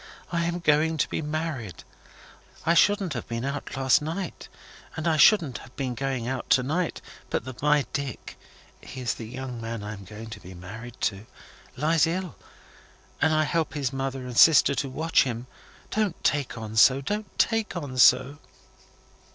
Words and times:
I 0.31 0.45
am 0.45 0.57
going 0.61 0.97
to 0.97 1.07
be 1.09 1.21
married. 1.21 1.83
I 2.65 2.73
shouldn't 2.73 3.13
have 3.13 3.27
been 3.27 3.45
out 3.45 3.77
last 3.77 4.01
night, 4.01 4.49
and 4.97 5.07
I 5.07 5.15
shouldn't 5.15 5.59
have 5.59 5.75
been 5.75 5.99
out 6.25 6.49
to 6.49 6.63
night, 6.63 7.01
but 7.29 7.45
that 7.45 7.61
my 7.61 7.85
Dick 7.93 8.35
(he 8.81 8.99
is 9.01 9.13
the 9.13 9.27
young 9.27 9.61
man 9.61 9.83
I 9.83 9.93
am 9.93 10.03
going 10.03 10.31
to 10.31 10.39
be 10.39 10.55
married 10.55 10.99
to) 11.01 11.27
lies 11.77 12.07
ill, 12.07 12.35
and 13.21 13.31
I 13.31 13.43
help 13.43 13.75
his 13.75 13.93
mother 13.93 14.21
and 14.25 14.35
sister 14.35 14.73
to 14.73 14.89
watch 14.89 15.21
him. 15.21 15.45
Don't 15.91 16.23
take 16.23 16.57
on 16.57 16.77
so, 16.77 16.99
don't 17.01 17.37
take 17.37 17.77
on 17.77 17.99
so!" 17.99 18.39